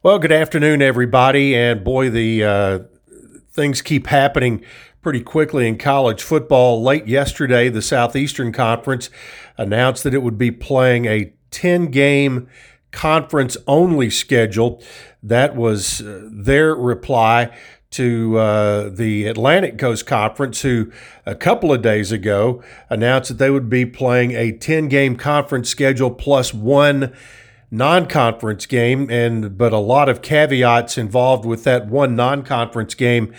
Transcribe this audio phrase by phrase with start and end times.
[0.00, 1.56] Well, good afternoon, everybody.
[1.56, 2.78] And boy, the uh,
[3.50, 4.64] things keep happening
[5.02, 6.80] pretty quickly in college football.
[6.80, 9.10] Late yesterday, the Southeastern Conference
[9.56, 12.48] announced that it would be playing a 10 game
[12.92, 14.80] conference only schedule.
[15.20, 17.50] That was uh, their reply
[17.90, 20.92] to uh, the Atlantic Coast Conference, who
[21.26, 25.68] a couple of days ago announced that they would be playing a 10 game conference
[25.68, 27.12] schedule plus one
[27.70, 33.32] non-conference game and but a lot of caveats involved with that one non-conference game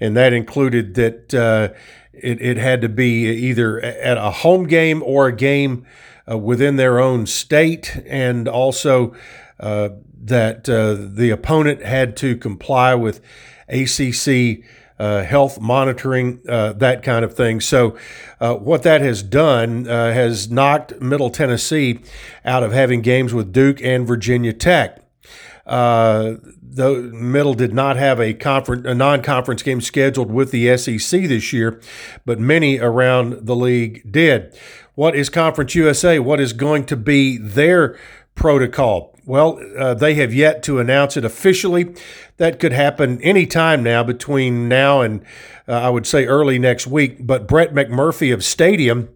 [0.00, 1.68] and that included that uh,
[2.12, 5.86] it, it had to be either at a home game or a game
[6.28, 9.14] uh, within their own state and also
[9.60, 9.90] uh,
[10.20, 13.20] that uh, the opponent had to comply with
[13.68, 14.64] ACC
[14.98, 17.60] uh, health monitoring, uh, that kind of thing.
[17.60, 17.96] So,
[18.40, 22.00] uh, what that has done uh, has knocked Middle Tennessee
[22.44, 25.02] out of having games with Duke and Virginia Tech.
[25.66, 31.22] Uh, the Middle did not have a conference, a non-conference game scheduled with the SEC
[31.22, 31.80] this year,
[32.24, 34.56] but many around the league did.
[34.94, 36.18] What is Conference USA?
[36.18, 37.98] What is going to be their
[38.34, 39.15] protocol?
[39.26, 41.92] Well, uh, they have yet to announce it officially.
[42.36, 45.20] That could happen anytime now between now and
[45.66, 47.26] uh, I would say early next week.
[47.26, 49.08] But Brett McMurphy of Stadium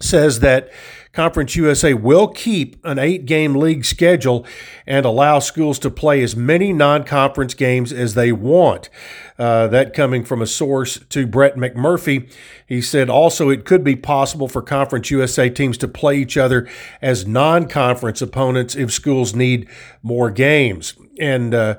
[0.00, 0.70] says that
[1.16, 4.46] Conference USA will keep an eight game league schedule
[4.86, 8.90] and allow schools to play as many non conference games as they want.
[9.38, 12.30] Uh, that coming from a source to Brett McMurphy.
[12.66, 16.68] He said also it could be possible for Conference USA teams to play each other
[17.00, 19.66] as non conference opponents if schools need
[20.02, 20.92] more games.
[21.18, 21.76] And uh,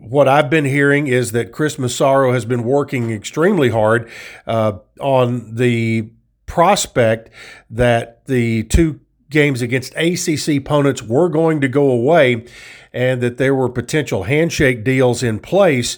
[0.00, 4.10] what I've been hearing is that Chris Massaro has been working extremely hard
[4.46, 6.10] uh, on the
[6.52, 7.30] prospect
[7.70, 9.00] that the two
[9.30, 12.44] games against ACC opponents were going to go away
[12.92, 15.96] and that there were potential handshake deals in place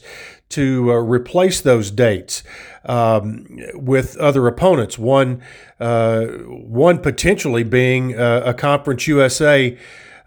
[0.51, 2.45] to uh, replace those dates
[2.85, 3.45] um,
[3.75, 4.97] with other opponents.
[4.97, 5.43] One,
[5.81, 9.77] uh, one potentially being uh, a Conference USA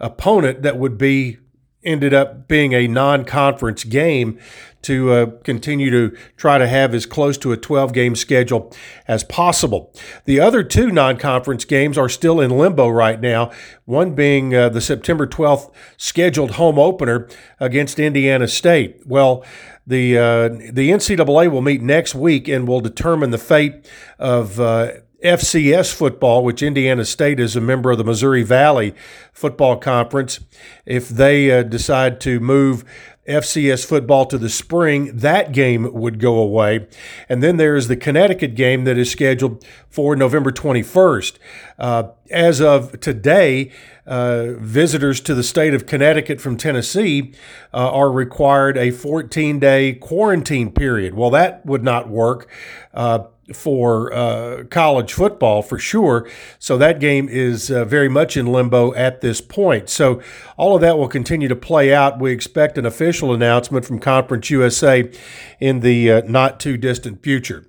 [0.02, 1.38] opponent that would be
[1.84, 4.40] ended up being a non-conference game
[4.82, 8.74] to uh, continue to try to have as close to a 12 game schedule
[9.08, 9.94] as possible.
[10.26, 13.52] The other two non conference games are still in limbo right now,
[13.86, 17.28] one being uh, the September 12th scheduled home opener
[17.60, 19.02] against Indiana State.
[19.06, 19.44] Well,
[19.86, 23.90] the, uh, the NCAA will meet next week and will determine the fate
[24.20, 24.92] of uh,
[25.24, 28.94] FCS football, which Indiana State is a member of the Missouri Valley
[29.34, 30.40] Football Conference,
[30.86, 32.84] if they uh, decide to move
[33.28, 36.88] FCS football to the spring, that game would go away.
[37.28, 41.38] And then there is the Connecticut game that is scheduled for November 21st.
[41.78, 43.72] Uh, as of today,
[44.08, 47.34] uh, visitors to the state of Connecticut from Tennessee
[47.74, 51.14] uh, are required a 14 day quarantine period.
[51.14, 52.50] Well, that would not work
[52.94, 56.28] uh, for uh, college football for sure.
[56.60, 59.90] So that game is uh, very much in limbo at this point.
[59.90, 60.22] So
[60.58, 62.20] all of that will continue to play out.
[62.20, 65.10] We expect an official announcement from Conference USA
[65.60, 67.66] in the uh, not too distant future.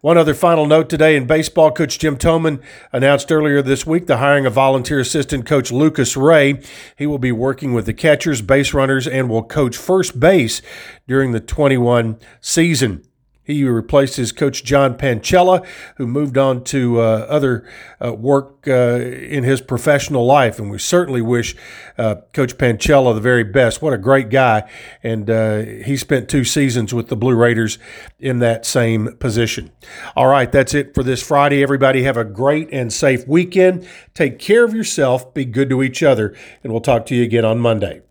[0.00, 4.18] One other final note today in baseball, Coach Jim Toman announced earlier this week the
[4.18, 6.62] hiring of volunteer assistant coach Lucas Ray.
[6.96, 10.62] He will be working with the catchers, base runners, and will coach first base
[11.08, 13.02] during the 21 season.
[13.48, 15.66] He replaced his coach John Pancella,
[15.96, 17.66] who moved on to uh, other
[17.98, 20.58] uh, work uh, in his professional life.
[20.58, 21.56] And we certainly wish
[21.96, 23.80] uh, Coach Pancella the very best.
[23.80, 24.70] What a great guy.
[25.02, 27.78] And uh, he spent two seasons with the Blue Raiders
[28.18, 29.70] in that same position.
[30.14, 31.62] All right, that's it for this Friday.
[31.62, 33.88] Everybody have a great and safe weekend.
[34.12, 37.46] Take care of yourself, be good to each other, and we'll talk to you again
[37.46, 38.02] on Monday.